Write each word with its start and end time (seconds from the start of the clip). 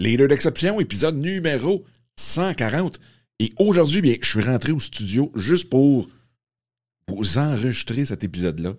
Leader 0.00 0.28
d'exception, 0.28 0.80
épisode 0.80 1.18
numéro 1.18 1.84
140. 2.16 2.98
Et 3.38 3.52
aujourd'hui, 3.58 4.00
bien, 4.00 4.14
je 4.22 4.26
suis 4.26 4.40
rentré 4.40 4.72
au 4.72 4.80
studio 4.80 5.30
juste 5.36 5.68
pour 5.68 6.08
vous 7.06 7.36
enregistrer 7.38 8.06
cet 8.06 8.24
épisode-là. 8.24 8.76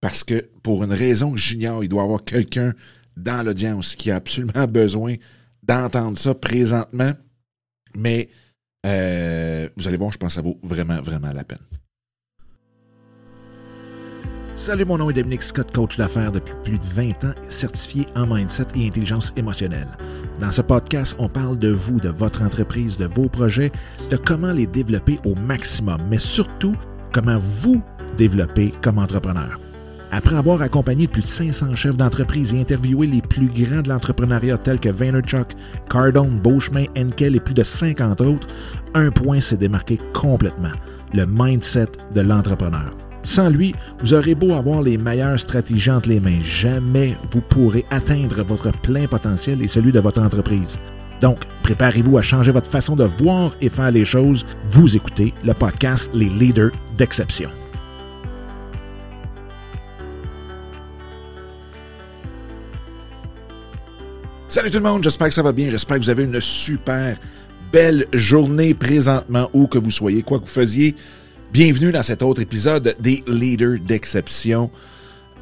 Parce 0.00 0.24
que 0.24 0.48
pour 0.62 0.82
une 0.82 0.94
raison 0.94 1.32
que 1.32 1.36
j'ignore, 1.36 1.84
il 1.84 1.90
doit 1.90 2.00
y 2.00 2.04
avoir 2.06 2.24
quelqu'un 2.24 2.72
dans 3.14 3.44
l'audience 3.44 3.94
qui 3.94 4.10
a 4.10 4.16
absolument 4.16 4.66
besoin 4.66 5.16
d'entendre 5.62 6.16
ça 6.16 6.34
présentement. 6.34 7.12
Mais 7.94 8.30
euh, 8.86 9.68
vous 9.76 9.86
allez 9.86 9.98
voir, 9.98 10.12
je 10.12 10.16
pense 10.16 10.30
que 10.30 10.36
ça 10.36 10.40
vaut 10.40 10.58
vraiment, 10.62 11.02
vraiment 11.02 11.34
la 11.34 11.44
peine. 11.44 11.58
Salut, 14.56 14.84
mon 14.84 14.98
nom 14.98 15.10
est 15.10 15.14
Dominique 15.14 15.42
Scott, 15.42 15.74
coach 15.74 15.96
d'affaires 15.96 16.30
depuis 16.30 16.54
plus 16.62 16.78
de 16.78 16.84
20 16.94 17.24
ans, 17.24 17.34
certifié 17.50 18.06
en 18.14 18.24
mindset 18.24 18.66
et 18.76 18.86
intelligence 18.86 19.32
émotionnelle. 19.36 19.88
Dans 20.40 20.52
ce 20.52 20.62
podcast, 20.62 21.16
on 21.18 21.28
parle 21.28 21.58
de 21.58 21.70
vous, 21.70 21.98
de 21.98 22.08
votre 22.08 22.40
entreprise, 22.40 22.96
de 22.96 23.06
vos 23.06 23.28
projets, 23.28 23.72
de 24.10 24.16
comment 24.16 24.52
les 24.52 24.68
développer 24.68 25.18
au 25.24 25.34
maximum, 25.34 25.98
mais 26.08 26.20
surtout 26.20 26.76
comment 27.12 27.38
vous 27.40 27.82
développer 28.16 28.72
comme 28.80 28.98
entrepreneur. 28.98 29.58
Après 30.12 30.36
avoir 30.36 30.62
accompagné 30.62 31.08
plus 31.08 31.22
de 31.22 31.26
500 31.26 31.74
chefs 31.74 31.96
d'entreprise 31.96 32.54
et 32.54 32.60
interviewé 32.60 33.08
les 33.08 33.22
plus 33.22 33.48
grands 33.48 33.82
de 33.82 33.88
l'entrepreneuriat 33.88 34.58
tels 34.58 34.78
que 34.78 34.88
Vaynerchuk, 34.88 35.48
Cardone, 35.90 36.38
Beauchemin, 36.38 36.84
Enkel 36.96 37.34
et 37.34 37.40
plus 37.40 37.54
de 37.54 37.64
50 37.64 38.20
autres, 38.20 38.46
un 38.94 39.10
point 39.10 39.40
s'est 39.40 39.56
démarqué 39.56 39.98
complètement, 40.12 40.72
le 41.12 41.26
mindset 41.26 41.88
de 42.14 42.20
l'entrepreneur. 42.20 42.94
Sans 43.24 43.48
lui, 43.48 43.74
vous 44.00 44.12
aurez 44.12 44.34
beau 44.34 44.52
avoir 44.52 44.82
les 44.82 44.98
meilleures 44.98 45.40
stratégies 45.40 45.90
entre 45.90 46.10
les 46.10 46.20
mains, 46.20 46.42
jamais 46.42 47.16
vous 47.32 47.40
pourrez 47.40 47.84
atteindre 47.90 48.44
votre 48.44 48.70
plein 48.82 49.06
potentiel 49.06 49.62
et 49.62 49.68
celui 49.68 49.92
de 49.92 50.00
votre 50.00 50.20
entreprise. 50.20 50.78
Donc, 51.22 51.38
préparez-vous 51.62 52.18
à 52.18 52.22
changer 52.22 52.52
votre 52.52 52.70
façon 52.70 52.96
de 52.96 53.04
voir 53.04 53.56
et 53.62 53.70
faire 53.70 53.90
les 53.90 54.04
choses. 54.04 54.44
Vous 54.68 54.94
écoutez 54.94 55.32
le 55.42 55.54
podcast 55.54 56.10
Les 56.12 56.28
Leaders 56.28 56.70
d'Exception. 56.98 57.48
Salut 64.48 64.70
tout 64.70 64.76
le 64.76 64.84
monde, 64.84 65.02
j'espère 65.02 65.28
que 65.28 65.34
ça 65.34 65.42
va 65.42 65.52
bien, 65.52 65.70
j'espère 65.70 65.96
que 65.96 66.02
vous 66.02 66.10
avez 66.10 66.24
une 66.24 66.40
super 66.40 67.16
belle 67.72 68.06
journée 68.12 68.74
présentement 68.74 69.48
où 69.54 69.66
que 69.66 69.78
vous 69.78 69.90
soyez, 69.90 70.22
quoi 70.22 70.38
que 70.38 70.44
vous 70.44 70.50
faisiez. 70.50 70.94
Bienvenue 71.54 71.92
dans 71.92 72.02
cet 72.02 72.24
autre 72.24 72.42
épisode 72.42 72.96
des 72.98 73.22
Leaders 73.28 73.78
d'exception. 73.78 74.72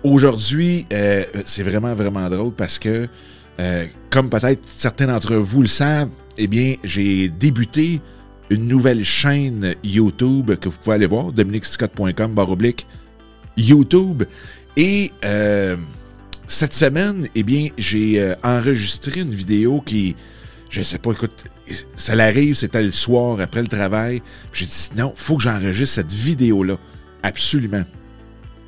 Aujourd'hui, 0.02 0.86
euh, 0.92 1.24
c'est 1.46 1.62
vraiment, 1.62 1.94
vraiment 1.94 2.28
drôle 2.28 2.52
parce 2.52 2.78
que, 2.78 3.08
euh, 3.58 3.86
comme 4.10 4.28
peut-être 4.28 4.60
certains 4.66 5.06
d'entre 5.06 5.36
vous 5.36 5.62
le 5.62 5.68
savent, 5.68 6.10
eh 6.36 6.48
bien, 6.48 6.74
j'ai 6.84 7.30
débuté 7.30 8.02
une 8.50 8.66
nouvelle 8.66 9.06
chaîne 9.06 9.74
YouTube 9.82 10.54
que 10.56 10.68
vous 10.68 10.76
pouvez 10.84 10.96
aller 10.96 11.06
voir, 11.06 11.32
dominicscott.com, 11.32 12.34
barre 12.34 12.50
oblique, 12.50 12.86
YouTube. 13.56 14.24
Et 14.76 15.12
euh, 15.24 15.78
cette 16.46 16.74
semaine, 16.74 17.26
eh 17.34 17.42
bien, 17.42 17.68
j'ai 17.78 18.34
enregistré 18.42 19.22
une 19.22 19.32
vidéo 19.32 19.80
qui 19.80 20.14
je 20.72 20.80
sais 20.80 20.98
pas, 20.98 21.12
écoute, 21.12 21.44
ça 21.94 22.16
l'arrive, 22.16 22.54
c'était 22.54 22.82
le 22.82 22.92
soir 22.92 23.38
après 23.40 23.60
le 23.60 23.68
travail. 23.68 24.22
J'ai 24.54 24.64
dit 24.64 24.90
non, 24.96 25.12
faut 25.14 25.36
que 25.36 25.42
j'enregistre 25.42 25.96
cette 25.96 26.12
vidéo-là. 26.12 26.78
Absolument. 27.22 27.84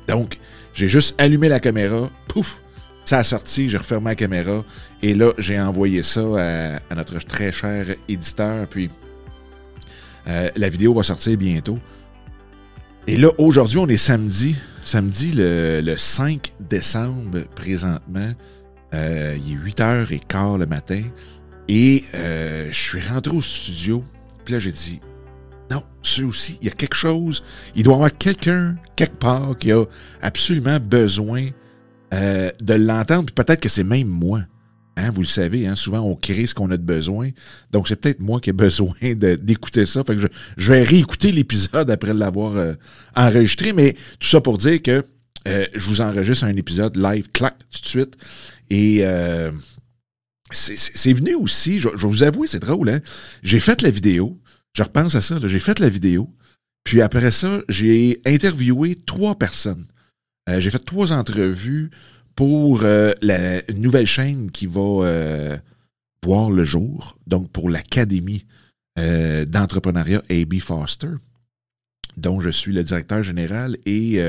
Donc, 0.07 0.37
j'ai 0.75 0.87
juste 0.87 1.19
allumé 1.19 1.49
la 1.49 1.59
caméra, 1.59 2.11
pouf, 2.27 2.61
ça 3.05 3.17
a 3.17 3.23
sorti, 3.23 3.69
j'ai 3.69 3.79
refermé 3.79 4.11
la 4.11 4.15
caméra 4.15 4.63
et 5.01 5.15
là, 5.15 5.31
j'ai 5.39 5.59
envoyé 5.59 6.03
ça 6.03 6.21
à, 6.91 6.95
notre 6.95 7.17
très 7.25 7.51
cher 7.51 7.87
éditeur. 8.07 8.67
Puis, 8.67 8.91
euh, 10.27 10.49
la 10.55 10.69
vidéo 10.69 10.93
va 10.93 11.01
sortir 11.01 11.35
bientôt. 11.37 11.79
Et 13.07 13.17
là, 13.17 13.29
aujourd'hui, 13.39 13.79
on 13.79 13.87
est 13.87 13.97
samedi, 13.97 14.55
samedi 14.83 15.31
le, 15.35 15.95
5 15.97 16.53
décembre 16.59 17.39
présentement. 17.55 18.31
Euh, 18.93 19.35
il 19.43 19.53
est 19.53 19.71
8h15 19.71 20.59
le 20.59 20.67
matin. 20.67 21.01
Et 21.67 22.03
euh, 22.13 22.67
je 22.71 22.77
suis 22.77 23.01
rentré 23.01 23.35
au 23.35 23.41
studio, 23.41 24.03
puis 24.43 24.53
là 24.53 24.59
j'ai 24.59 24.71
dit, 24.71 24.99
non, 25.71 25.83
ça 26.03 26.23
aussi, 26.23 26.59
il 26.61 26.67
y 26.67 26.69
a 26.69 26.73
quelque 26.73 26.95
chose, 26.95 27.43
il 27.75 27.83
doit 27.83 27.93
y 27.93 27.95
avoir 27.95 28.17
quelqu'un, 28.17 28.75
quelque 28.95 29.17
part, 29.17 29.57
qui 29.57 29.71
a 29.71 29.83
absolument 30.21 30.79
besoin 30.79 31.47
euh, 32.13 32.51
de 32.61 32.73
l'entendre, 32.75 33.25
puis 33.25 33.43
peut-être 33.43 33.61
que 33.61 33.69
c'est 33.69 33.83
même 33.83 34.07
moi. 34.07 34.41
Hein, 34.97 35.09
vous 35.13 35.21
le 35.21 35.27
savez, 35.27 35.67
hein, 35.67 35.75
souvent 35.75 35.99
on 35.99 36.15
crée 36.15 36.45
ce 36.45 36.53
qu'on 36.53 36.71
a 36.71 36.77
de 36.77 36.83
besoin. 36.83 37.31
Donc 37.71 37.89
c'est 37.89 37.97
peut-être 37.97 38.21
moi 38.21 38.39
qui 38.39 38.51
ai 38.51 38.53
besoin 38.53 38.93
d'écouter 39.01 39.85
ça. 39.85 40.03
Fait 40.05 40.15
que 40.15 40.21
je, 40.55 40.71
vais 40.71 40.83
réécouter 40.83 41.33
l'épisode 41.33 41.89
après 41.89 42.13
l'avoir 42.13 42.55
euh, 42.55 42.75
enregistré, 43.15 43.73
mais 43.73 43.93
tout 44.19 44.27
ça 44.27 44.39
pour 44.39 44.57
dire 44.57 44.81
que 44.81 45.03
je 45.45 45.89
vous 45.89 46.01
enregistre 46.01 46.45
un 46.45 46.55
épisode 46.55 46.95
live, 46.95 47.29
clac, 47.31 47.55
tout 47.69 47.81
de 47.81 47.85
suite. 47.85 48.15
Et 48.71 49.05
c'est 50.51 51.13
venu 51.13 51.33
aussi, 51.35 51.79
je, 51.79 51.89
vais 51.89 51.95
vous 51.97 52.23
avouer, 52.23 52.47
c'est 52.47 52.59
drôle, 52.59 52.89
hein? 52.89 53.01
J'ai 53.43 53.59
fait 53.59 53.81
la 53.81 53.89
vidéo, 53.89 54.39
je 54.73 54.83
repense 54.83 55.15
à 55.15 55.21
ça, 55.21 55.37
j'ai 55.43 55.59
fait 55.59 55.79
la 55.79 55.89
vidéo, 55.89 56.33
puis 56.83 57.01
après 57.01 57.31
ça, 57.31 57.61
j'ai 57.67 58.21
interviewé 58.25 58.95
trois 58.95 59.35
personnes. 59.37 59.85
Euh, 60.49 60.59
j'ai 60.59 60.69
fait 60.69 60.79
trois 60.79 61.11
entrevues 61.11 61.89
pour 62.35 62.83
euh, 62.83 63.11
la 63.21 63.61
nouvelle 63.73 64.05
chaîne 64.05 64.51
qui 64.51 64.67
va 64.67 64.81
euh, 64.81 65.57
voir 66.23 66.51
le 66.51 66.63
jour, 66.63 67.17
donc 67.27 67.51
pour 67.51 67.69
l'Académie 67.69 68.45
d'entrepreneuriat 68.97 70.23
AB 70.29 70.59
Foster, 70.59 71.09
dont 72.15 72.39
je 72.39 72.49
suis 72.49 72.71
le 72.71 72.81
directeur 72.81 73.21
général. 73.23 73.75
Et 73.85 74.21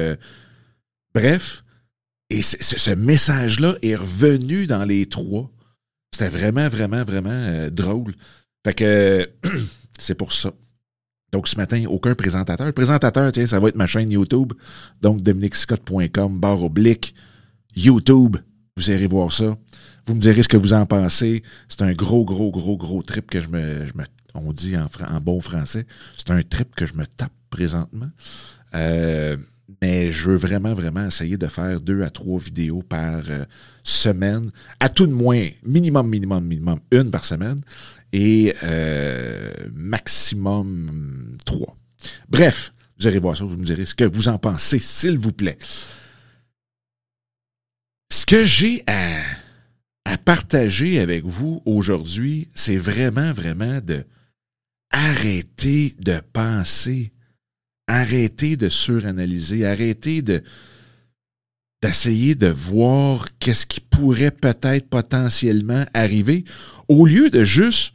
bref, 1.15 1.63
et 2.31 2.43
ce 2.43 2.91
message-là 2.91 3.77
est 3.83 3.95
revenu 3.95 4.67
dans 4.67 4.85
les 4.85 5.07
trois. 5.07 5.49
C'était 6.17 6.31
vraiment, 6.31 6.67
vraiment, 6.71 7.05
vraiment 7.05 7.29
euh, 7.31 7.69
drôle. 7.69 8.15
Fait 8.65 8.73
que 8.73 9.31
c'est 9.99 10.15
pour 10.15 10.33
ça. 10.33 10.51
Donc, 11.31 11.47
ce 11.47 11.57
matin, 11.57 11.85
aucun 11.91 12.15
présentateur. 12.15 12.67
Le 12.67 12.73
présentateur, 12.73 13.31
tiens, 13.33 13.47
ça 13.47 13.61
va 13.61 13.69
être 13.69 13.77
ma 13.77 13.87
chaîne 13.87 14.11
YouTube. 14.11 14.55
Donc, 15.03 15.21
dominicscott.com, 15.21 16.41
barre 16.41 16.63
oblique, 16.63 17.15
YouTube. 17.75 18.39
Vous 18.79 18.91
irez 18.91 19.07
voir 19.07 19.31
ça. 19.31 19.59
Vous 20.07 20.15
me 20.15 20.21
direz 20.21 20.43
ce 20.43 20.49
que 20.49 20.57
vous 20.57 20.73
en 20.73 20.87
pensez. 20.87 21.43
C'est 21.69 21.83
un 21.83 21.93
gros, 21.93 22.25
gros, 22.25 22.51
gros, 22.51 22.79
gros 22.79 23.03
trip 23.03 23.31
que 23.31 23.43
je 23.43 23.49
me. 23.49 23.87
Je 23.87 23.93
me 23.99 24.05
on 24.33 24.55
dit 24.55 24.75
en, 24.75 24.87
en 25.15 25.21
bon 25.21 25.43
français. 25.43 25.87
C'est 26.17 26.31
un 26.31 26.43
trip 26.43 26.75
que 26.75 26.87
je 26.87 26.95
me 26.95 27.05
tape 27.07 27.33
présentement. 27.51 28.11
Euh, 28.75 29.37
mais 29.83 30.13
je 30.13 30.31
veux 30.31 30.37
vraiment, 30.37 30.75
vraiment 30.75 31.07
essayer 31.07 31.37
de 31.37 31.47
faire 31.47 31.81
deux 31.81 32.03
à 32.03 32.11
trois 32.11 32.39
vidéos 32.39 32.83
par 32.83 33.23
euh, 33.29 33.45
semaine, 33.83 34.51
à 34.81 34.89
tout 34.89 35.07
de 35.07 35.13
moins, 35.13 35.49
minimum, 35.65 36.09
minimum, 36.09 36.45
minimum, 36.45 36.81
une 36.91 37.11
par 37.11 37.25
semaine, 37.25 37.61
et 38.13 38.55
euh, 38.63 39.53
maximum 39.75 41.37
trois. 41.45 41.77
Bref, 42.29 42.73
vous 42.99 43.07
allez 43.07 43.19
voir 43.19 43.37
ça, 43.37 43.45
vous 43.45 43.57
me 43.57 43.65
direz 43.65 43.87
ce 43.87 43.95
que 43.95 44.05
vous 44.05 44.29
en 44.29 44.39
pensez, 44.39 44.79
s'il 44.79 45.19
vous 45.19 45.33
plaît. 45.33 45.59
Ce 48.13 48.25
que 48.25 48.45
j'ai 48.45 48.85
à, 48.87 49.21
à 50.05 50.17
partager 50.17 51.01
avec 51.01 51.25
vous 51.25 51.61
aujourd'hui, 51.67 52.49
c'est 52.55 52.77
vraiment, 52.77 53.33
vraiment 53.33 53.81
de 53.81 54.05
arrêter 54.91 55.95
de 55.99 56.21
penser 56.33 57.13
arrêtez 57.87 58.57
de 58.57 58.69
suranalyser, 58.69 59.67
arrêtez 59.67 60.23
de 60.23 60.43
d'essayer 61.83 62.35
de 62.35 62.47
voir 62.47 63.27
qu'est-ce 63.39 63.67
qui 63.67 63.81
pourrait 63.81 64.31
peut-être 64.31 64.89
potentiellement 64.89 65.85
arriver, 65.93 66.45
au 66.89 67.07
lieu 67.07 67.29
de 67.29 67.45
juste 67.45 67.93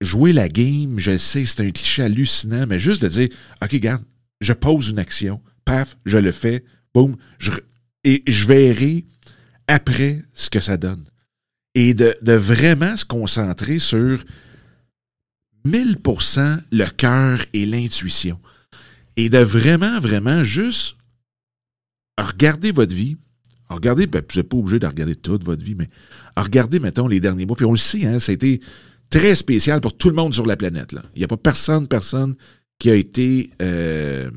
jouer 0.00 0.32
la 0.32 0.48
game, 0.48 0.98
je 0.98 1.16
sais, 1.16 1.46
c'est 1.46 1.62
un 1.62 1.70
cliché 1.70 2.02
hallucinant, 2.02 2.66
mais 2.66 2.78
juste 2.78 3.02
de 3.02 3.08
dire, 3.08 3.28
OK, 3.62 3.70
regarde, 3.72 4.02
je 4.40 4.52
pose 4.52 4.90
une 4.90 4.98
action, 4.98 5.40
paf, 5.64 5.96
je 6.04 6.18
le 6.18 6.32
fais, 6.32 6.64
boum, 6.92 7.16
et 8.04 8.22
je 8.26 8.46
verrai 8.46 9.04
après 9.68 10.22
ce 10.34 10.50
que 10.50 10.60
ça 10.60 10.76
donne. 10.76 11.04
Et 11.74 11.94
de 11.94 12.32
vraiment 12.32 12.96
se 12.96 13.04
concentrer 13.04 13.78
sur 13.78 14.22
1000% 15.70 16.60
le 16.72 16.86
cœur 16.86 17.44
et 17.52 17.66
l'intuition. 17.66 18.38
Et 19.16 19.28
de 19.28 19.38
vraiment, 19.38 19.98
vraiment 20.00 20.44
juste 20.44 20.96
regarder 22.18 22.70
votre 22.70 22.94
vie. 22.94 23.16
Regardez, 23.68 24.06
ben, 24.06 24.22
vous 24.28 24.38
n'êtes 24.38 24.48
pas 24.48 24.56
obligé 24.56 24.78
de 24.78 24.86
regarder 24.86 25.16
toute 25.16 25.44
votre 25.44 25.64
vie, 25.64 25.74
mais 25.74 25.88
regardez, 26.36 26.78
mettons, 26.78 27.08
les 27.08 27.20
derniers 27.20 27.46
mois. 27.46 27.56
Puis 27.56 27.64
on 27.64 27.72
le 27.72 27.78
sait, 27.78 28.06
hein, 28.06 28.20
ça 28.20 28.32
a 28.32 28.34
été 28.34 28.60
très 29.10 29.34
spécial 29.34 29.80
pour 29.80 29.96
tout 29.96 30.08
le 30.08 30.14
monde 30.14 30.34
sur 30.34 30.46
la 30.46 30.56
planète. 30.56 30.94
Il 31.14 31.18
n'y 31.18 31.24
a 31.24 31.28
pas 31.28 31.36
personne, 31.36 31.88
personne 31.88 32.36
qui 32.78 32.90
a 32.90 32.94
été, 32.94 33.50
euh, 33.62 34.30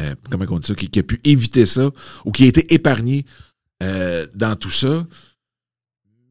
euh, 0.00 0.14
comment 0.30 0.44
on 0.48 0.58
dit 0.58 0.66
ça, 0.66 0.74
qui, 0.74 0.98
a 0.98 1.02
pu 1.02 1.20
éviter 1.24 1.66
ça 1.66 1.90
ou 2.24 2.32
qui 2.32 2.44
a 2.44 2.46
été 2.46 2.74
épargné 2.74 3.26
euh, 3.82 4.26
dans 4.34 4.56
tout 4.56 4.70
ça. 4.70 5.06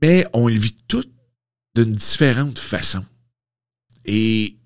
Mais 0.01 0.25
on 0.33 0.47
le 0.47 0.55
vit 0.55 0.75
tout 0.87 1.05
d'une 1.75 1.93
différente 1.93 2.59
façon. 2.59 3.03
Et 4.05 4.57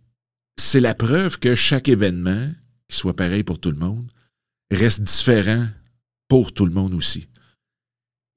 c'est 0.58 0.80
la 0.80 0.94
preuve 0.94 1.40
que 1.40 1.56
chaque 1.56 1.88
événement, 1.88 2.52
qui 2.88 2.98
soit 2.98 3.16
pareil 3.16 3.44
pour 3.44 3.60
tout 3.60 3.72
le 3.72 3.78
monde, 3.78 4.10
reste 4.72 5.02
différent 5.02 5.68
pour 6.28 6.54
tout 6.54 6.66
le 6.66 6.74
monde 6.74 6.94
aussi. 6.94 7.28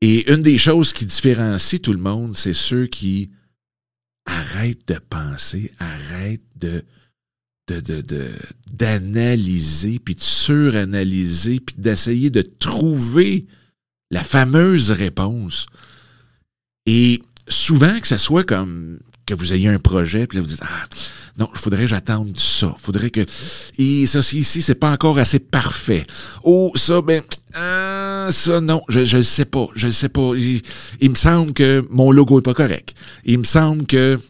Et 0.00 0.32
une 0.32 0.42
des 0.42 0.58
choses 0.58 0.92
qui 0.92 1.06
différencie 1.06 1.80
tout 1.80 1.92
le 1.92 1.98
monde, 1.98 2.34
c'est 2.34 2.54
ceux 2.54 2.86
qui 2.86 3.30
arrêtent 4.26 4.88
de 4.88 4.98
penser, 4.98 5.72
arrêtent 5.78 6.40
de 6.56 6.84
d'analyser, 8.72 9.98
puis 9.98 10.14
de 10.14 10.20
suranalyser, 10.20 11.60
puis 11.60 11.76
d'essayer 11.78 12.28
de 12.28 12.42
trouver 12.42 13.46
la 14.10 14.24
fameuse 14.24 14.90
réponse. 14.90 15.66
Et 16.86 17.22
souvent, 17.48 18.00
que 18.00 18.08
ce 18.08 18.18
soit 18.18 18.44
comme 18.44 18.98
que 19.26 19.34
vous 19.34 19.52
ayez 19.52 19.68
un 19.68 19.78
projet, 19.78 20.26
puis 20.26 20.36
là, 20.36 20.42
vous 20.42 20.48
dites, 20.48 20.62
ah, 20.62 20.86
non, 21.38 21.48
il 21.52 21.58
faudrait 21.58 21.82
que 21.82 21.86
j'attende 21.88 22.36
ça. 22.38 22.74
faudrait 22.78 23.10
que. 23.10 23.24
Et 23.78 24.06
ça, 24.06 24.20
ici, 24.20 24.60
c'est 24.60 24.74
pas 24.74 24.92
encore 24.92 25.18
assez 25.18 25.38
parfait. 25.38 26.04
Oh, 26.44 26.70
ça, 26.74 27.00
ben, 27.00 27.22
euh, 27.56 28.30
ça, 28.30 28.60
non, 28.60 28.82
je 28.88 29.16
ne 29.16 29.22
sais 29.22 29.46
pas. 29.46 29.68
Je 29.74 29.90
sais 29.90 30.10
pas. 30.10 30.32
Il, 30.36 31.10
me 31.10 31.14
semble 31.14 31.54
que 31.54 31.86
mon 31.90 32.10
logo 32.10 32.38
est 32.38 32.42
pas 32.42 32.54
correct. 32.54 32.94
Il 33.24 33.38
me 33.38 33.44
semble 33.44 33.86
que 33.86 34.20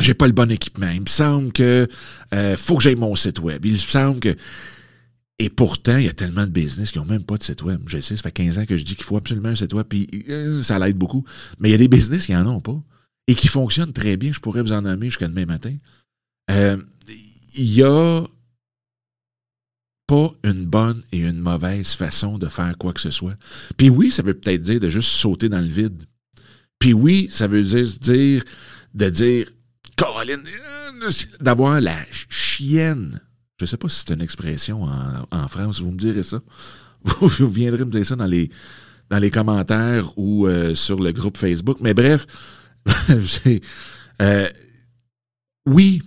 j'ai 0.00 0.14
pas 0.14 0.26
le 0.26 0.32
bon 0.32 0.50
équipement. 0.50 0.90
Il 0.92 1.02
me 1.02 1.06
semble 1.06 1.52
que 1.52 1.86
euh, 2.34 2.56
faut 2.56 2.76
que 2.76 2.82
j'aille 2.82 2.96
mon 2.96 3.14
site 3.14 3.38
web. 3.38 3.64
Il 3.64 3.74
me 3.74 3.78
semble 3.78 4.18
que. 4.18 4.34
Et 5.40 5.50
pourtant, 5.50 5.98
il 5.98 6.06
y 6.06 6.08
a 6.08 6.12
tellement 6.12 6.42
de 6.42 6.50
business 6.50 6.90
qui 6.90 6.98
n'ont 6.98 7.04
même 7.04 7.22
pas 7.22 7.36
de 7.36 7.44
site 7.44 7.62
web. 7.62 7.80
Je 7.86 8.00
sais, 8.00 8.16
ça 8.16 8.22
fait 8.24 8.32
15 8.32 8.58
ans 8.58 8.66
que 8.66 8.76
je 8.76 8.82
dis 8.82 8.96
qu'il 8.96 9.04
faut 9.04 9.16
absolument 9.16 9.50
un 9.50 9.54
site 9.54 9.72
web, 9.72 9.86
puis 9.88 10.08
euh, 10.28 10.64
ça 10.64 10.80
l'aide 10.80 10.96
beaucoup. 10.96 11.24
Mais 11.60 11.68
il 11.68 11.72
y 11.72 11.74
a 11.76 11.78
des 11.78 11.86
business 11.86 12.26
qui 12.26 12.32
n'en 12.32 12.44
ont 12.46 12.60
pas 12.60 12.76
et 13.28 13.34
qui 13.34 13.46
fonctionnent 13.46 13.92
très 13.92 14.16
bien. 14.16 14.32
Je 14.32 14.40
pourrais 14.40 14.62
vous 14.62 14.72
en 14.72 14.82
nommer 14.82 15.06
jusqu'à 15.06 15.28
demain 15.28 15.46
matin. 15.46 15.76
Euh, 16.50 16.78
il 17.54 17.72
y 17.72 17.82
a 17.84 18.24
pas 20.06 20.32
une 20.42 20.64
bonne 20.64 21.02
et 21.12 21.20
une 21.20 21.38
mauvaise 21.38 21.92
façon 21.94 22.38
de 22.38 22.48
faire 22.48 22.76
quoi 22.78 22.94
que 22.94 23.00
ce 23.00 23.10
soit. 23.10 23.36
Puis 23.76 23.90
oui, 23.90 24.10
ça 24.10 24.22
veut 24.22 24.34
peut-être 24.34 24.62
dire 24.62 24.80
de 24.80 24.88
juste 24.88 25.10
sauter 25.10 25.50
dans 25.50 25.60
le 25.60 25.68
vide. 25.68 26.04
Puis 26.78 26.94
oui, 26.94 27.28
ça 27.30 27.46
veut 27.46 27.62
dire, 27.62 27.86
dire 28.00 28.42
de 28.94 29.10
dire, 29.10 29.46
Caroline, 29.96 30.42
euh, 31.02 31.10
d'avoir 31.40 31.80
la 31.80 31.96
chienne. 32.30 33.20
Je 33.58 33.64
ne 33.64 33.66
sais 33.66 33.76
pas 33.76 33.88
si 33.88 34.04
c'est 34.06 34.14
une 34.14 34.22
expression 34.22 34.84
en, 34.84 35.48
France, 35.48 35.80
vous 35.80 35.90
me 35.90 35.98
direz 35.98 36.22
ça. 36.22 36.40
Vous, 37.20 37.48
viendrez 37.48 37.84
me 37.84 37.90
dire 37.90 38.04
ça 38.04 38.16
dans 38.16 38.26
les, 38.26 38.50
dans 39.08 39.18
les 39.18 39.30
commentaires 39.30 40.16
ou 40.18 40.46
euh, 40.46 40.74
sur 40.74 40.98
le 40.98 41.12
groupe 41.12 41.36
Facebook. 41.36 41.78
Mais 41.80 41.94
bref, 41.94 42.26
oui, 45.66 46.02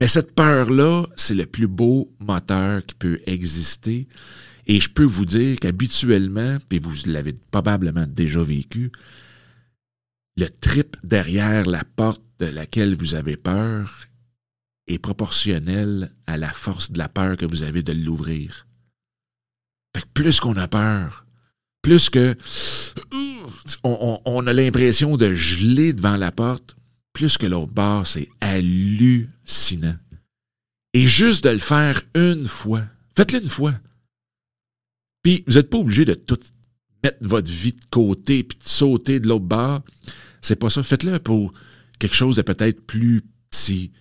mais 0.00 0.08
cette 0.08 0.34
peur-là, 0.34 1.06
c'est 1.16 1.34
le 1.34 1.46
plus 1.46 1.68
beau 1.68 2.12
moteur 2.18 2.84
qui 2.84 2.94
peut 2.96 3.20
exister. 3.26 4.08
Et 4.66 4.80
je 4.80 4.90
peux 4.90 5.04
vous 5.04 5.24
dire 5.24 5.58
qu'habituellement, 5.60 6.58
et 6.70 6.78
vous 6.80 6.94
l'avez 7.06 7.34
probablement 7.50 8.06
déjà 8.06 8.42
vécu, 8.42 8.90
le 10.36 10.48
trip 10.48 10.96
derrière 11.04 11.66
la 11.66 11.84
porte 11.84 12.22
de 12.40 12.46
laquelle 12.46 12.96
vous 12.96 13.14
avez 13.14 13.36
peur 13.36 14.06
est 14.88 14.98
proportionnel 14.98 16.12
à 16.26 16.36
la 16.36 16.52
force 16.52 16.90
de 16.90 16.98
la 16.98 17.08
peur 17.08 17.36
que 17.36 17.46
vous 17.46 17.62
avez 17.62 17.82
de 17.82 17.92
l'ouvrir. 17.92 18.66
plus 20.14 20.40
qu'on 20.40 20.56
a 20.56 20.68
peur, 20.68 21.26
plus 21.82 22.10
que 22.10 22.36
on 23.84 24.46
a 24.46 24.52
l'impression 24.52 25.16
de 25.16 25.34
geler 25.34 25.92
devant 25.92 26.16
la 26.16 26.32
porte, 26.32 26.76
plus 27.12 27.36
que 27.36 27.46
l'autre 27.46 27.72
bord, 27.72 28.06
c'est 28.06 28.28
hallucinant. 28.40 29.96
Et 30.94 31.06
juste 31.06 31.44
de 31.44 31.50
le 31.50 31.58
faire 31.58 32.02
une 32.14 32.46
fois. 32.46 32.84
Faites-le 33.16 33.42
une 33.42 33.48
fois. 33.48 33.74
Puis, 35.22 35.44
vous 35.46 35.54
n'êtes 35.54 35.70
pas 35.70 35.78
obligé 35.78 36.04
de 36.04 36.14
tout 36.14 36.38
mettre 37.02 37.18
votre 37.20 37.50
vie 37.50 37.72
de 37.72 37.84
côté 37.90 38.42
puis 38.42 38.58
de 38.58 38.68
sauter 38.68 39.20
de 39.20 39.28
l'autre 39.28 39.44
bord. 39.44 39.82
C'est 40.40 40.56
pas 40.56 40.70
ça. 40.70 40.82
Faites-le 40.82 41.18
pour 41.18 41.52
quelque 41.98 42.14
chose 42.14 42.36
de 42.36 42.42
peut-être 42.42 42.84
plus 42.86 43.22
petit. 43.50 43.92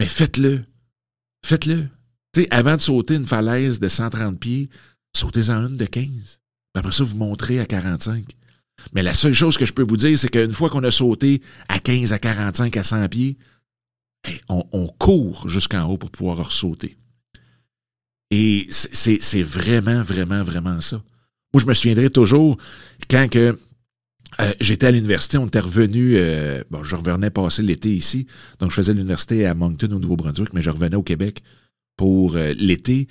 Mais 0.00 0.06
faites-le. 0.06 0.64
Faites-le. 1.44 1.88
Avant 2.50 2.76
de 2.76 2.80
sauter 2.80 3.14
une 3.14 3.26
falaise 3.26 3.78
de 3.78 3.88
130 3.88 4.40
pieds, 4.40 4.68
sautez-en 5.14 5.68
une 5.68 5.76
de 5.76 5.86
15. 5.86 6.40
Après 6.74 6.92
ça, 6.92 7.04
vous 7.04 7.16
montrez 7.16 7.60
à 7.60 7.66
45. 7.66 8.24
Mais 8.92 9.02
la 9.02 9.14
seule 9.14 9.34
chose 9.34 9.56
que 9.56 9.66
je 9.66 9.72
peux 9.72 9.82
vous 9.82 9.96
dire, 9.96 10.18
c'est 10.18 10.28
qu'une 10.28 10.52
fois 10.52 10.70
qu'on 10.70 10.84
a 10.84 10.90
sauté 10.90 11.42
à 11.68 11.78
15, 11.78 12.12
à 12.12 12.18
45, 12.18 12.76
à 12.76 12.82
100 12.82 13.08
pieds, 13.08 13.36
on, 14.48 14.86
court 14.98 15.48
jusqu'en 15.48 15.84
haut 15.84 15.98
pour 15.98 16.10
pouvoir 16.10 16.38
ressauter. 16.38 16.96
Et 18.30 18.66
c'est 18.70 19.42
vraiment, 19.42 20.02
vraiment, 20.02 20.42
vraiment 20.42 20.80
ça. 20.80 21.02
Moi, 21.52 21.60
je 21.60 21.66
me 21.66 21.74
souviendrai 21.74 22.10
toujours 22.10 22.56
quand 23.08 23.28
euh, 23.36 23.52
j'étais 24.60 24.86
à 24.86 24.90
l'université, 24.90 25.38
on 25.38 25.46
était 25.46 25.60
revenu, 25.60 26.14
euh, 26.16 26.64
bon, 26.70 26.82
je 26.82 26.96
revenais 26.96 27.30
passer 27.30 27.62
l'été 27.62 27.94
ici, 27.94 28.26
donc 28.58 28.70
je 28.70 28.76
faisais 28.76 28.92
l'université 28.92 29.46
à 29.46 29.54
Moncton 29.54 29.92
au 29.92 30.00
Nouveau-Brunswick, 30.00 30.52
mais 30.52 30.62
je 30.62 30.70
revenais 30.70 30.96
au 30.96 31.02
Québec 31.02 31.42
pour 31.96 32.34
euh, 32.34 32.54
l'été. 32.58 33.06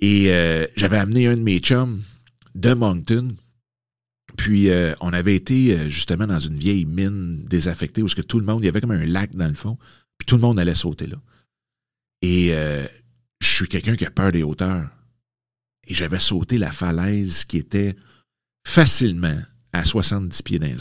Et 0.00 0.26
j'avais 0.76 0.98
amené 0.98 1.26
un 1.26 1.36
de 1.36 1.40
mes 1.40 1.58
chums 1.58 2.02
de 2.54 2.74
Moncton 2.74 3.28
puis, 4.36 4.70
euh, 4.70 4.94
on 5.00 5.12
avait 5.12 5.34
été 5.34 5.72
euh, 5.72 5.88
justement 5.88 6.26
dans 6.26 6.38
une 6.38 6.56
vieille 6.56 6.84
mine 6.84 7.44
désaffectée 7.46 8.02
où 8.02 8.06
que 8.06 8.22
tout 8.22 8.38
le 8.38 8.46
monde, 8.46 8.62
il 8.62 8.66
y 8.66 8.68
avait 8.68 8.80
comme 8.80 8.90
un 8.90 9.06
lac 9.06 9.34
dans 9.34 9.48
le 9.48 9.54
fond, 9.54 9.78
puis 10.18 10.26
tout 10.26 10.36
le 10.36 10.42
monde 10.42 10.58
allait 10.58 10.74
sauter 10.74 11.06
là. 11.06 11.16
Et 12.22 12.50
euh, 12.52 12.84
je 13.40 13.46
suis 13.46 13.68
quelqu'un 13.68 13.96
qui 13.96 14.04
a 14.06 14.10
peur 14.10 14.32
des 14.32 14.42
hauteurs. 14.42 14.88
Et 15.88 15.94
j'avais 15.94 16.18
sauté 16.18 16.58
la 16.58 16.72
falaise 16.72 17.44
qui 17.44 17.58
était 17.58 17.94
facilement 18.66 19.38
à 19.72 19.84
70 19.84 20.42
pieds 20.42 20.58
dans 20.58 20.66
les 20.66 20.76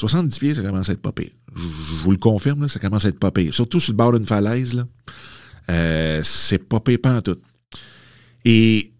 70 0.00 0.38
pieds, 0.38 0.54
ça 0.54 0.62
commence 0.62 0.88
à 0.88 0.92
être 0.92 1.00
pas 1.00 1.12
pire. 1.12 1.30
Je, 1.54 1.62
vous 1.62 2.10
le 2.10 2.18
confirme, 2.18 2.68
ça 2.68 2.80
commence 2.80 3.04
à 3.04 3.08
être 3.08 3.18
pas 3.18 3.30
pire. 3.30 3.54
Surtout 3.54 3.80
sur 3.80 3.92
le 3.92 3.96
bord 3.96 4.12
d'une 4.12 4.26
falaise, 4.26 4.74
là. 4.74 4.86
c'est 6.22 6.58
pas 6.58 6.80
pire 6.80 6.98
pas 7.00 7.16
en 7.16 7.22
tout. 7.22 7.38
Et 8.44 8.92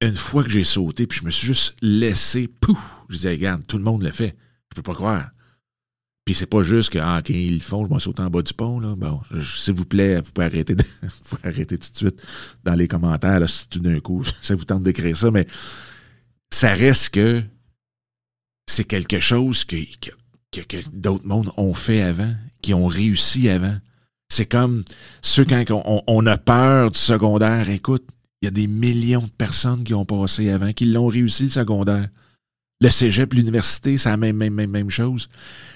une 0.00 0.14
fois 0.14 0.44
que 0.44 0.50
j'ai 0.50 0.64
sauté, 0.64 1.06
puis 1.06 1.20
je 1.20 1.24
me 1.24 1.30
suis 1.30 1.46
juste 1.46 1.76
laissé, 1.80 2.48
pouf, 2.48 2.78
je 3.08 3.16
disais, 3.16 3.30
regarde, 3.30 3.66
tout 3.66 3.78
le 3.78 3.84
monde 3.84 4.02
le 4.02 4.10
fait. 4.10 4.36
Je 4.70 4.76
peux 4.76 4.82
pas 4.82 4.94
croire. 4.94 5.30
Puis 6.24 6.34
c'est 6.34 6.46
pas 6.46 6.64
juste 6.64 6.90
que, 6.90 6.98
ah, 6.98 7.22
quand 7.24 7.32
ils 7.32 7.54
le 7.54 7.60
font, 7.60 7.84
je 7.84 7.90
m'en 7.90 7.98
saute 7.98 8.18
en 8.20 8.28
bas 8.28 8.42
du 8.42 8.52
pont, 8.52 8.80
là. 8.80 8.94
Bon, 8.96 9.20
s'il 9.42 9.74
vous 9.74 9.84
plaît, 9.84 10.20
vous 10.20 10.32
pouvez 10.32 10.46
arrêter, 10.46 10.74
vous 11.02 11.38
arrêter 11.44 11.78
tout 11.78 11.90
de 11.90 11.96
suite 11.96 12.22
dans 12.64 12.74
les 12.74 12.88
commentaires, 12.88 13.40
là, 13.40 13.48
si 13.48 13.68
tout 13.68 13.78
d'un 13.78 14.00
coup, 14.00 14.24
ça 14.42 14.54
vous 14.54 14.64
tente 14.64 14.82
d'écrire 14.82 15.16
ça, 15.16 15.30
mais 15.30 15.46
ça 16.52 16.74
reste 16.74 17.10
que 17.10 17.42
c'est 18.68 18.84
quelque 18.84 19.20
chose 19.20 19.64
que, 19.64 19.76
que, 20.52 20.76
d'autres 20.92 21.26
mondes 21.26 21.52
ont 21.56 21.74
fait 21.74 22.02
avant, 22.02 22.34
qui 22.60 22.74
ont 22.74 22.86
réussi 22.86 23.48
avant. 23.48 23.78
C'est 24.28 24.46
comme 24.46 24.82
ceux 25.22 25.44
quand 25.44 25.64
on 26.08 26.26
a 26.26 26.36
peur 26.36 26.90
du 26.90 26.98
secondaire, 26.98 27.70
écoute, 27.70 28.04
il 28.46 28.60
y 28.60 28.62
a 28.62 28.66
des 28.66 28.68
millions 28.68 29.22
de 29.22 29.30
personnes 29.30 29.82
qui 29.82 29.92
ont 29.92 30.04
passé 30.04 30.50
avant, 30.50 30.72
qui 30.72 30.84
l'ont 30.84 31.08
réussi 31.08 31.44
le 31.44 31.48
secondaire. 31.50 32.08
Le 32.80 32.90
cégep, 32.90 33.34
l'université, 33.34 33.98
c'est 33.98 34.08
la 34.08 34.16
même, 34.16 34.36
même, 34.36 34.54
même, 34.54 34.70
même 34.70 34.90
chose. 34.90 35.28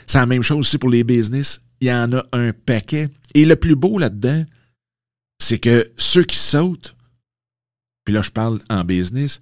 C'est 0.07 0.19
la 0.19 0.27
même 0.27 0.43
chose 0.43 0.61
aussi 0.61 0.79
pour 0.79 0.89
les 0.89 1.03
business. 1.03 1.61
Il 1.81 1.89
y 1.89 1.93
en 1.93 2.13
a 2.13 2.25
un 2.33 2.53
paquet. 2.53 3.09
Et 3.35 3.45
le 3.45 3.57
plus 3.57 3.75
beau 3.75 3.99
là-dedans, 3.99 4.45
c'est 5.41 5.59
que 5.59 5.91
ceux 5.97 6.23
qui 6.23 6.37
sautent, 6.37 6.95
puis 8.05 8.15
là 8.15 8.23
je 8.23 8.31
parle 8.31 8.61
en 8.71 8.85
business, 8.85 9.41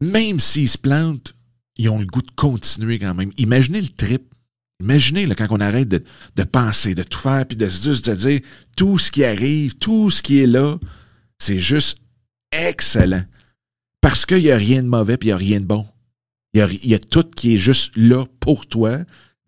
même 0.00 0.38
s'ils 0.38 0.68
se 0.68 0.78
plantent, 0.78 1.34
ils 1.76 1.88
ont 1.88 1.98
le 1.98 2.06
goût 2.06 2.22
de 2.22 2.30
continuer 2.36 3.00
quand 3.00 3.14
même. 3.14 3.32
Imaginez 3.36 3.80
le 3.80 3.88
trip. 3.88 4.22
Imaginez 4.80 5.26
quand 5.34 5.48
on 5.50 5.58
arrête 5.58 5.88
de, 5.88 6.04
de 6.36 6.44
penser, 6.44 6.94
de 6.94 7.02
tout 7.02 7.18
faire, 7.18 7.44
puis 7.46 7.56
de 7.56 7.68
juste 7.68 8.08
de 8.08 8.14
dire 8.14 8.40
tout 8.76 8.96
ce 8.96 9.10
qui 9.10 9.24
arrive, 9.24 9.74
tout 9.78 10.08
ce 10.12 10.22
qui 10.22 10.38
est 10.38 10.46
là, 10.46 10.78
c'est 11.38 11.58
juste 11.58 11.98
excellent. 12.52 13.24
Parce 14.00 14.26
qu'il 14.26 14.38
n'y 14.38 14.50
a 14.50 14.56
rien 14.56 14.82
de 14.82 14.88
mauvais 14.88 15.16
puis 15.16 15.28
il 15.28 15.30
n'y 15.30 15.34
a 15.34 15.38
rien 15.38 15.60
de 15.60 15.66
bon. 15.66 15.86
Il 16.54 16.60
y, 16.84 16.94
a, 16.94 16.98
tout 16.98 17.24
qui 17.24 17.54
est 17.54 17.58
juste 17.58 17.92
là 17.94 18.24
pour 18.40 18.66
toi, 18.66 18.98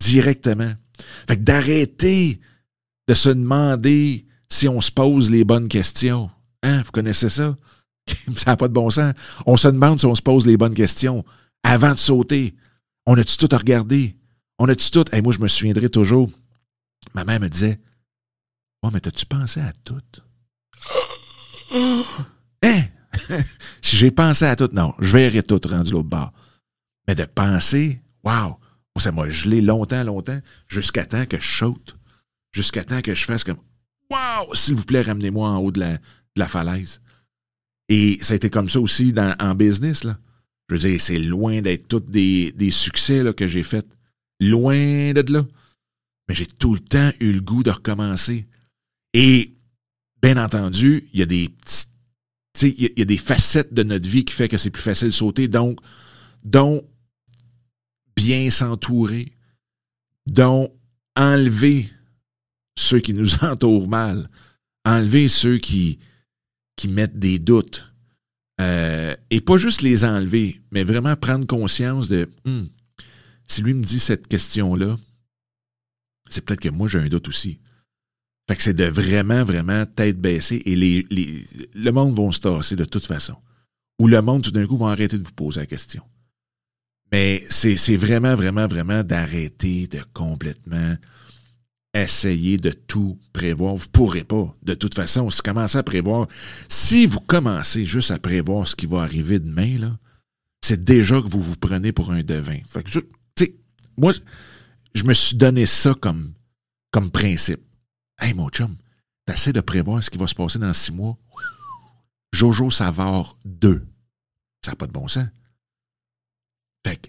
directement. 0.01 0.73
Fait 1.27 1.37
que 1.37 1.43
d'arrêter 1.43 2.41
de 3.09 3.15
se 3.15 3.31
demander 3.31 4.27
si 4.49 4.69
on 4.69 4.81
se 4.81 4.93
pose 4.93 5.31
les 5.31 5.45
bonnes 5.45 5.69
questions. 5.69 6.31
Hein? 6.63 6.83
Vous 6.83 6.93
connaissez 6.93 7.31
ça? 7.31 7.57
ça 8.37 8.51
n'a 8.51 8.57
pas 8.57 8.69
de 8.69 8.75
bon 8.75 8.91
sens. 8.91 9.15
On 9.47 9.57
se 9.57 9.69
demande 9.69 9.99
si 9.99 10.07
on 10.07 10.15
se 10.15 10.23
pose 10.23 10.47
les 10.47 10.57
bonnes 10.57 10.75
questions 10.75 11.25
avant 11.63 11.95
de 11.95 11.99
sauter. 11.99 12.55
On 13.07 13.17
a-tu 13.17 13.37
tout 13.39 13.49
à 13.51 13.59
regarder? 13.59 14.17
On 14.59 14.69
a-tu 14.69 14.91
tout? 14.91 15.05
Et 15.13 15.23
moi, 15.23 15.33
je 15.33 15.39
me 15.41 15.49
souviendrai 15.49 15.89
toujours. 15.89 16.31
Ma 17.15 17.25
mère 17.25 17.41
me 17.41 17.49
disait 17.49 17.81
Oh, 18.83 18.91
mais 18.93 19.07
as-tu 19.07 19.27
pensé 19.27 19.61
à 19.61 19.73
tout? 19.85 20.03
Hein? 22.63 22.85
si 23.15 23.20
j'ai 23.83 24.11
pensé 24.11 24.45
à 24.45 24.57
tout, 24.57 24.71
non, 24.73 24.95
je 24.99 25.17
verrai 25.17 25.43
tout 25.43 25.61
rendu 25.65 25.93
l'autre 25.93 26.09
bord. 26.09 26.33
Mais 27.09 27.15
de 27.15 27.25
penser, 27.25 28.01
wow, 28.25 28.59
Ça 28.99 29.13
m'a 29.13 29.29
gelé 29.31 29.61
longtemps, 29.61 30.05
longtemps, 30.05 30.41
jusqu'à 30.69 31.07
temps 31.07 31.27
que 31.27 31.41
je 31.41 31.59
saute. 31.59 31.97
Jusqu'à 32.53 32.85
temps 32.85 33.01
que 33.01 33.15
je 33.15 33.25
fasse 33.25 33.45
comme 33.45 33.59
Waouh, 34.11 34.55
s'il 34.55 34.75
vous 34.75 34.85
plaît, 34.85 35.03
ramenez-moi 35.03 35.49
en 35.49 35.59
haut 35.59 35.71
de 35.71 35.81
la, 36.37 36.49
falaise. 36.49 37.01
Et 37.89 38.19
ça 38.23 38.33
a 38.33 38.37
été 38.37 38.51
comme 38.51 38.69
ça 38.69 38.81
aussi 38.81 39.13
dans, 39.13 39.35
en 39.39 39.55
business. 39.55 40.05
Là. 40.05 40.19
Je 40.69 40.75
veux 40.75 40.81
dire, 40.81 41.01
c'est 41.01 41.19
loin 41.19 41.63
d'être 41.63 41.89
tous 41.89 42.01
des, 42.01 42.53
des 42.53 42.71
succès 42.71 43.25
que 43.37 43.47
j'ai 43.47 43.63
faits. 43.63 43.87
Loin 44.41 45.13
de 45.13 45.33
là. 45.33 45.47
Mais 46.29 46.35
j'ai 46.35 46.47
tout 46.47 46.75
le 46.75 46.81
temps 46.81 47.11
eu 47.21 47.33
le 47.33 47.41
goût 47.41 47.63
de 47.63 47.71
recommencer. 47.71 48.47
Et 49.15 49.55
bien 50.23 50.43
entendu, 50.43 51.09
il 51.13 51.21
y 51.21 51.23
a 51.23 51.27
des 51.27 51.49
petites 51.49 51.90
il 52.63 52.99
y, 52.99 53.03
a 53.03 53.05
des 53.05 53.17
facettes 53.17 53.73
de 53.73 53.83
notre 53.83 54.09
vie 54.09 54.25
qui 54.25 54.35
fait 54.35 54.49
que 54.49 54.59
c'est 54.59 54.71
plus 54.71 54.83
facile 54.83 55.09
de 55.09 55.13
sauter. 55.13 55.49
Donc, 55.49 55.81
dont 56.45 56.85
bien 58.17 58.51
s'entourer, 58.51 59.33
dont 60.27 60.73
enlever 61.17 61.89
ceux 62.77 63.01
qui 63.01 63.15
nous 63.15 63.35
entourent 63.45 63.89
mal, 63.89 64.29
enlever 64.85 65.29
ceux 65.29 65.59
qui, 65.59 65.99
qui 66.77 66.89
mettent 66.89 67.19
des 67.19 67.39
doutes. 67.39 67.93
Euh, 68.61 69.17
et 69.31 69.41
pas 69.41 69.57
juste 69.57 69.81
les 69.81 70.05
enlever, 70.05 70.61
mais 70.71 70.85
vraiment 70.85 71.17
prendre 71.17 71.47
conscience 71.47 72.09
de 72.09 72.29
hmm, 72.45 72.65
si 73.47 73.63
lui 73.63 73.73
me 73.73 73.83
dit 73.83 74.01
cette 74.01 74.29
question-là, 74.29 74.99
c'est 76.29 76.45
peut-être 76.45 76.61
que 76.61 76.69
moi 76.69 76.87
j'ai 76.87 76.99
un 76.99 77.09
doute 77.09 77.29
aussi. 77.29 77.59
Fait 78.51 78.57
que 78.57 78.63
c'est 78.65 78.75
de 78.75 78.83
vraiment, 78.83 79.45
vraiment 79.45 79.87
tête 79.87 80.21
baissée 80.21 80.61
et 80.67 80.75
les, 80.75 81.07
le 81.73 81.91
monde 81.93 82.19
va 82.19 82.33
se 82.33 82.41
tasser 82.41 82.75
de 82.75 82.85
toute 82.85 83.07
façon. 83.07 83.37
Ou 84.01 84.09
le 84.09 84.21
monde, 84.23 84.43
tout 84.43 84.51
d'un 84.51 84.67
coup, 84.67 84.77
va 84.77 84.89
arrêter 84.89 85.17
de 85.17 85.23
vous 85.23 85.31
poser 85.31 85.61
la 85.61 85.67
question. 85.67 86.03
Mais 87.13 87.45
c'est 87.49 87.97
vraiment, 87.97 88.35
vraiment, 88.35 88.67
vraiment 88.67 89.05
d'arrêter 89.05 89.87
de 89.87 90.01
complètement 90.13 90.97
essayer 91.95 92.57
de 92.57 92.71
tout 92.71 93.21
prévoir. 93.33 93.77
Vous 93.77 93.85
ne 93.85 93.91
pourrez 93.93 94.25
pas. 94.25 94.53
De 94.65 94.75
toute 94.75 94.97
façon, 94.97 95.31
si 95.31 95.37
vous 95.37 95.43
commencez 95.45 95.79
à 95.79 95.85
prévoir, 95.85 96.27
si 96.69 97.07
vous 97.07 97.21
commencez 97.21 97.87
juste 97.87 98.11
à 98.11 98.19
prévoir 98.19 98.67
ce 98.67 98.75
qui 98.75 98.87
va 98.87 99.03
arriver 99.03 99.39
demain, 99.39 99.97
c'est 100.61 100.83
déjà 100.83 101.23
que 101.23 101.29
vous 101.29 101.41
vous 101.41 101.57
prenez 101.57 101.93
pour 101.93 102.11
un 102.11 102.25
devin. 102.25 102.59
Fait 102.67 102.83
que 102.83 102.91
je, 102.91 102.99
moi, 103.97 104.13
je 104.93 105.05
me 105.05 105.15
suis 105.15 105.37
donné 105.37 105.67
ça 105.67 105.95
comme, 105.95 106.33
comme 106.91 107.13
principe. 107.13 107.61
Hey, 108.21 108.35
mon 108.35 108.51
chum, 108.51 108.77
t'essaies 109.25 109.55
de 109.55 109.63
prévoir 109.63 110.05
ce 110.05 110.11
qui 110.11 110.19
va 110.19 110.27
se 110.27 110.35
passer 110.35 110.59
dans 110.59 110.75
six 110.75 110.93
mois. 110.93 111.17
Jojo 112.33 112.71
Savard 112.71 113.37
2. 113.47 113.87
Ça 114.63 114.73
n'a 114.73 114.77
pas 114.77 114.87
de 114.87 114.93
bon 114.93 115.09
sens. 115.09 115.27
Fait 116.87 116.97
que, 116.97 117.09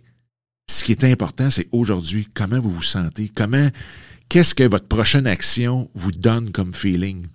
ce 0.70 0.86
qui 0.86 0.94
est 0.94 1.04
important, 1.04 1.50
c'est 1.50 1.68
aujourd'hui, 1.74 2.28
comment 2.34 2.62
vous 2.62 2.72
vous 2.72 2.82
sentez, 2.82 3.30
comment, 3.36 3.70
qu'est-ce 4.30 4.56
que 4.56 4.64
votre 4.64 4.88
prochaine 4.88 5.28
action 5.28 5.92
vous 5.94 6.14
donne 6.14 6.52
comme 6.54 6.74
feeling? 6.74 7.28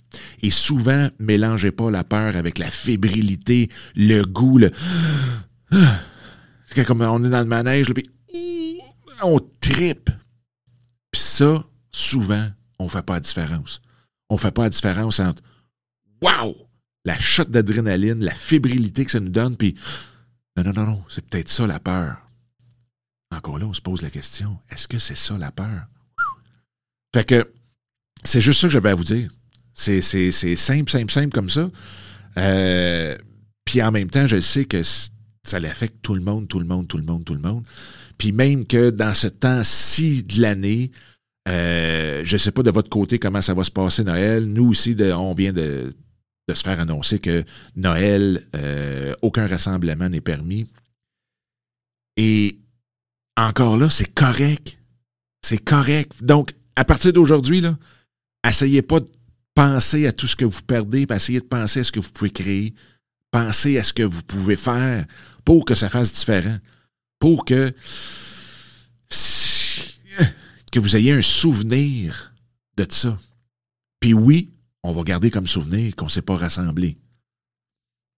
Et 0.42 0.50
souvent, 0.50 1.10
mélangez 1.18 1.70
pas 1.70 1.90
la 1.90 2.02
peur 2.02 2.34
avec 2.34 2.56
la 2.56 2.70
fébrilité, 2.70 3.70
le 3.94 4.22
goût, 4.22 4.58
le. 4.58 4.70
comme 6.86 7.02
on 7.02 7.24
est 7.24 7.30
dans 7.30 7.40
le 7.40 7.44
manège, 7.44 7.92
puis 7.92 8.08
on 9.22 9.38
tripe. 9.60 10.10
Puis 11.10 11.20
ça, 11.20 11.64
souvent, 11.92 12.50
on 12.78 12.84
ne 12.84 12.88
fait 12.88 13.04
pas 13.04 13.14
la 13.14 13.20
différence. 13.20 13.80
On 14.28 14.34
ne 14.34 14.40
fait 14.40 14.52
pas 14.52 14.64
la 14.64 14.70
différence 14.70 15.20
entre 15.20 15.42
Wow! 16.22 16.68
La 17.04 17.18
shot 17.18 17.44
d'adrénaline, 17.44 18.24
la 18.24 18.34
fébrilité 18.34 19.04
que 19.04 19.10
ça 19.12 19.20
nous 19.20 19.28
donne, 19.28 19.56
puis 19.56 19.76
non, 20.56 20.64
non, 20.64 20.72
non, 20.72 20.86
non, 20.86 21.04
c'est 21.08 21.24
peut-être 21.24 21.48
ça 21.48 21.66
la 21.66 21.78
peur. 21.78 22.16
Encore 23.30 23.58
là, 23.58 23.66
on 23.66 23.74
se 23.74 23.80
pose 23.80 24.02
la 24.02 24.10
question, 24.10 24.58
est-ce 24.70 24.88
que 24.88 24.98
c'est 24.98 25.16
ça 25.16 25.36
la 25.38 25.52
peur? 25.52 25.86
Fait 27.14 27.24
que 27.24 27.52
c'est 28.24 28.40
juste 28.40 28.60
ça 28.60 28.66
que 28.66 28.72
j'avais 28.72 28.90
à 28.90 28.94
vous 28.94 29.04
dire. 29.04 29.30
C'est 29.74 30.00
simple, 30.00 30.90
simple, 30.90 31.12
simple 31.12 31.34
comme 31.34 31.50
ça. 31.50 31.70
Euh, 32.38 33.16
puis 33.64 33.82
en 33.82 33.92
même 33.92 34.10
temps, 34.10 34.26
je 34.26 34.40
sais 34.40 34.64
que 34.64 34.82
ça 34.82 35.60
l'affecte 35.60 35.96
tout 36.02 36.14
le 36.14 36.22
monde, 36.22 36.48
tout 36.48 36.58
le 36.58 36.66
monde, 36.66 36.88
tout 36.88 36.98
le 36.98 37.04
monde, 37.04 37.24
tout 37.24 37.34
le 37.34 37.40
monde. 37.40 37.64
Puis 38.18 38.32
même 38.32 38.66
que 38.66 38.90
dans 38.90 39.14
ce 39.14 39.26
temps-ci 39.26 40.24
de 40.24 40.40
l'année, 40.40 40.90
euh, 41.48 42.22
je 42.24 42.34
ne 42.34 42.38
sais 42.38 42.50
pas 42.50 42.62
de 42.62 42.70
votre 42.70 42.90
côté 42.90 43.18
comment 43.18 43.40
ça 43.40 43.54
va 43.54 43.64
se 43.64 43.70
passer 43.70 44.02
Noël. 44.02 44.44
Nous 44.44 44.68
aussi, 44.68 44.96
on 45.00 45.34
vient 45.34 45.52
de, 45.52 45.94
se 46.52 46.62
faire 46.62 46.80
annoncer 46.80 47.18
que 47.18 47.44
Noël, 47.76 48.46
euh, 48.56 49.14
aucun 49.22 49.46
rassemblement 49.46 50.08
n'est 50.08 50.20
permis. 50.20 50.66
Et 52.16 52.58
encore 53.36 53.76
là, 53.76 53.90
c'est 53.90 54.12
correct. 54.12 54.78
C'est 55.42 55.62
correct. 55.62 56.12
Donc, 56.22 56.52
à 56.74 56.84
partir 56.84 57.12
d'aujourd'hui, 57.12 57.62
essayez 58.46 58.82
pas 58.82 59.00
de 59.00 59.08
penser 59.54 60.06
à 60.06 60.12
tout 60.12 60.26
ce 60.26 60.36
que 60.36 60.44
vous 60.44 60.62
perdez, 60.62 61.06
essayez 61.14 61.40
de 61.40 61.44
penser 61.44 61.80
à 61.80 61.84
ce 61.84 61.92
que 61.92 62.00
vous 62.00 62.10
pouvez 62.10 62.30
créer. 62.30 62.74
Pensez 63.30 63.78
à 63.78 63.84
ce 63.84 63.92
que 63.92 64.02
vous 64.02 64.22
pouvez 64.22 64.56
faire 64.56 65.06
pour 65.44 65.64
que 65.64 65.74
ça 65.74 65.88
fasse 65.88 66.12
différent. 66.12 66.58
Pour 67.18 67.44
que 67.44 67.72
que 70.76 70.80
vous 70.80 70.94
ayez 70.94 71.12
un 71.12 71.22
souvenir 71.22 72.34
de 72.76 72.86
ça. 72.90 73.18
Puis 73.98 74.12
oui, 74.12 74.50
on 74.82 74.92
va 74.92 75.02
garder 75.04 75.30
comme 75.30 75.46
souvenir 75.46 75.96
qu'on 75.96 76.04
ne 76.04 76.10
s'est 76.10 76.20
pas 76.20 76.36
rassemblé. 76.36 76.98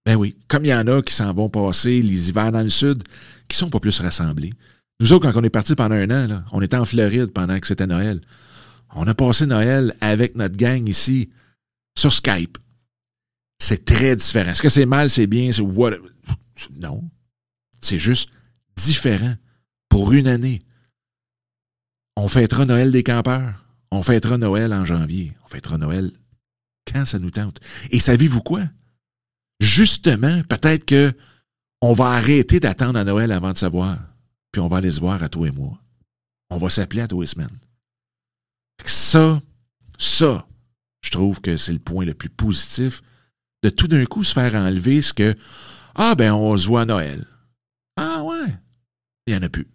Ben 0.05 0.17
oui, 0.17 0.35
comme 0.49 0.65
il 0.65 0.67
y 0.67 0.73
en 0.73 0.85
a 0.87 1.01
qui 1.01 1.13
s'en 1.13 1.33
vont 1.33 1.47
passer 1.47 2.01
les 2.01 2.27
hivers 2.27 2.51
dans 2.51 2.61
le 2.61 2.69
sud, 2.69 3.01
qui 3.47 3.55
sont 3.55 3.69
pas 3.69 3.79
plus 3.79 3.97
rassemblés. 4.01 4.51
Nous 4.99 5.13
autres, 5.13 5.31
quand 5.31 5.39
on 5.39 5.43
est 5.45 5.49
partis 5.49 5.73
pendant 5.73 5.95
un 5.95 6.11
an, 6.11 6.43
on 6.51 6.61
était 6.61 6.75
en 6.75 6.83
Floride 6.83 7.27
pendant 7.27 7.57
que 7.61 7.67
c'était 7.67 7.87
Noël. 7.87 8.19
On 8.93 9.07
a 9.07 9.13
passé 9.13 9.45
Noël 9.45 9.93
avec 10.01 10.35
notre 10.35 10.57
gang 10.57 10.85
ici, 10.89 11.29
sur 11.97 12.11
Skype. 12.11 12.57
C'est 13.57 13.85
très 13.85 14.17
différent. 14.17 14.51
Est-ce 14.51 14.61
que 14.61 14.67
c'est 14.67 14.85
mal, 14.85 15.09
c'est 15.09 15.27
bien, 15.27 15.49
c'est 15.53 15.61
what? 15.61 15.91
Non. 16.75 17.09
C'est 17.79 17.99
juste 17.99 18.31
différent 18.75 19.35
pour 19.87 20.11
une 20.11 20.27
année. 20.27 20.61
On 22.21 22.27
fêtera 22.27 22.65
Noël 22.65 22.91
des 22.91 23.01
campeurs. 23.01 23.63
On 23.91 24.03
fêtera 24.03 24.37
Noël 24.37 24.73
en 24.73 24.83
janvier. 24.83 25.33
On 25.45 25.47
fêtera 25.47 25.77
Noël 25.77 26.11
quand 26.85 27.05
ça 27.05 27.17
nous 27.17 27.31
tente. 27.31 27.61
Et 27.91 28.01
savez-vous 28.01 28.41
quoi? 28.41 28.63
Justement, 29.61 30.43
peut-être 30.43 30.83
que 30.83 31.13
on 31.79 31.93
va 31.93 32.07
arrêter 32.07 32.59
d'attendre 32.59 32.99
à 32.99 33.05
Noël 33.05 33.31
avant 33.31 33.53
de 33.53 33.57
savoir. 33.57 33.99
Puis 34.51 34.59
on 34.59 34.67
va 34.67 34.77
aller 34.77 34.91
se 34.91 34.99
voir 34.99 35.23
à 35.23 35.29
toi 35.29 35.47
et 35.47 35.51
moi. 35.51 35.79
On 36.49 36.57
va 36.57 36.69
s'appeler 36.69 37.03
à 37.03 37.07
tous 37.07 37.21
les 37.21 37.27
semaines. 37.27 37.57
Ça, 38.83 39.41
ça, 39.97 40.45
je 41.01 41.11
trouve 41.11 41.39
que 41.39 41.55
c'est 41.55 41.71
le 41.71 41.79
point 41.79 42.03
le 42.03 42.15
plus 42.15 42.29
positif 42.29 43.01
de 43.63 43.69
tout 43.69 43.87
d'un 43.87 44.03
coup 44.03 44.25
se 44.25 44.33
faire 44.33 44.55
enlever 44.55 45.01
ce 45.01 45.13
que 45.13 45.37
Ah 45.95 46.15
ben 46.15 46.33
on 46.33 46.57
se 46.57 46.67
voit 46.67 46.81
à 46.81 46.85
Noël. 46.85 47.25
Ah 47.95 48.23
ouais. 48.23 48.57
Il 49.25 49.33
n'y 49.33 49.39
en 49.39 49.43
a 49.43 49.49
plus. 49.49 49.69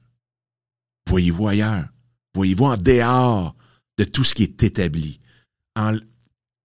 Voyez-vous 1.08 1.48
ailleurs. 1.48 1.88
Voyez-vous, 2.34 2.64
en 2.64 2.76
dehors 2.76 3.54
de 3.98 4.04
tout 4.04 4.24
ce 4.24 4.34
qui 4.34 4.42
est 4.42 4.62
établi. 4.62 5.20
En, 5.76 5.96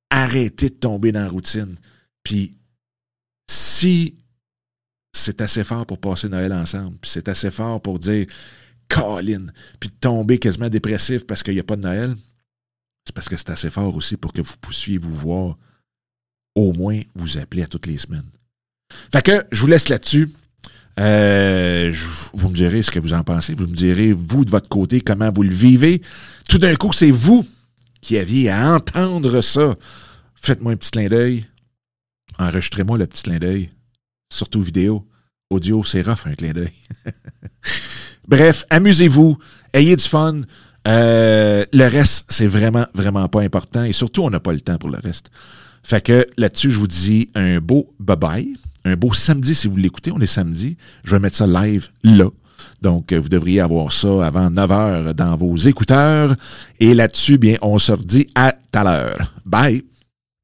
arrêtez 0.09 0.69
de 0.69 0.75
tomber 0.75 1.11
dans 1.11 1.23
la 1.23 1.29
routine. 1.29 1.75
Puis, 2.23 2.57
si 3.49 4.15
c'est 5.13 5.41
assez 5.41 5.63
fort 5.63 5.85
pour 5.85 5.99
passer 5.99 6.29
Noël 6.29 6.53
ensemble, 6.53 6.97
puis 7.01 7.09
c'est 7.09 7.27
assez 7.29 7.51
fort 7.51 7.81
pour 7.81 7.99
dire 7.99 8.27
Colin, 8.87 9.47
puis 9.79 9.89
tomber 9.89 10.39
quasiment 10.39 10.69
dépressif 10.69 11.25
parce 11.25 11.43
qu'il 11.43 11.53
n'y 11.53 11.59
a 11.59 11.63
pas 11.63 11.75
de 11.75 11.81
Noël, 11.81 12.15
c'est 13.05 13.13
parce 13.13 13.29
que 13.29 13.37
c'est 13.37 13.49
assez 13.49 13.69
fort 13.69 13.95
aussi 13.95 14.17
pour 14.17 14.33
que 14.33 14.41
vous 14.41 14.57
puissiez 14.57 14.97
vous 14.97 15.13
voir, 15.13 15.57
au 16.55 16.73
moins 16.73 17.01
vous 17.15 17.37
appeler 17.37 17.63
à 17.63 17.67
toutes 17.67 17.87
les 17.87 17.97
semaines. 17.97 18.29
Fait 19.11 19.23
que 19.23 19.45
je 19.51 19.61
vous 19.61 19.67
laisse 19.67 19.89
là-dessus. 19.89 20.31
Euh, 20.99 21.93
vous 22.33 22.49
me 22.49 22.55
direz 22.55 22.81
ce 22.83 22.91
que 22.91 22.99
vous 22.99 23.13
en 23.13 23.23
pensez. 23.23 23.53
Vous 23.53 23.67
me 23.67 23.75
direz, 23.75 24.11
vous, 24.11 24.43
de 24.45 24.51
votre 24.51 24.69
côté, 24.69 25.01
comment 25.01 25.31
vous 25.31 25.43
le 25.43 25.53
vivez. 25.53 26.01
Tout 26.47 26.57
d'un 26.57 26.75
coup, 26.75 26.91
c'est 26.91 27.11
vous 27.11 27.45
qui 28.01 28.17
aviez 28.17 28.49
à 28.49 28.73
entendre 28.73 29.41
ça. 29.41 29.75
Faites-moi 30.35 30.73
un 30.73 30.75
petit 30.75 30.91
clin 30.91 31.07
d'œil. 31.07 31.45
Enregistrez-moi 32.37 32.97
le 32.97 33.07
petit 33.07 33.23
clin 33.23 33.39
d'œil. 33.39 33.69
Surtout 34.31 34.61
vidéo. 34.61 35.07
Audio, 35.49 35.83
c'est 35.83 36.01
rough, 36.01 36.25
un 36.25 36.33
clin 36.33 36.51
d'œil. 36.51 36.71
Bref, 38.27 38.65
amusez-vous. 38.69 39.37
Ayez 39.73 39.95
du 39.95 40.03
fun. 40.03 40.41
Euh, 40.87 41.65
le 41.73 41.87
reste, 41.87 42.25
c'est 42.29 42.47
vraiment, 42.47 42.85
vraiment 42.93 43.27
pas 43.27 43.41
important. 43.41 43.83
Et 43.83 43.93
surtout, 43.93 44.23
on 44.23 44.29
n'a 44.29 44.39
pas 44.39 44.51
le 44.53 44.61
temps 44.61 44.77
pour 44.77 44.89
le 44.89 44.99
reste. 44.99 45.29
Fait 45.83 46.01
que 46.01 46.25
là-dessus, 46.37 46.71
je 46.71 46.77
vous 46.77 46.87
dis 46.87 47.27
un 47.35 47.59
beau 47.59 47.93
bye-bye 48.01 48.55
un 48.85 48.95
beau 48.95 49.13
samedi 49.13 49.55
si 49.55 49.67
vous 49.67 49.77
l'écoutez. 49.77 50.11
On 50.11 50.19
est 50.19 50.25
samedi. 50.25 50.77
Je 51.03 51.15
vais 51.15 51.19
mettre 51.19 51.37
ça 51.37 51.47
live 51.47 51.89
là. 52.03 52.29
Donc, 52.81 53.13
vous 53.13 53.29
devriez 53.29 53.61
avoir 53.61 53.91
ça 53.91 54.25
avant 54.25 54.49
9 54.49 54.71
heures 54.71 55.13
dans 55.13 55.35
vos 55.35 55.55
écouteurs. 55.55 56.35
Et 56.79 56.93
là-dessus, 56.93 57.37
bien, 57.37 57.55
on 57.61 57.77
se 57.77 57.91
redit 57.91 58.27
à 58.35 58.51
tout 58.51 58.79
à 58.79 58.83
l'heure. 58.83 59.33
Bye! 59.45 59.83